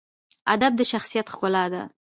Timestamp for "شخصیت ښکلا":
0.91-1.65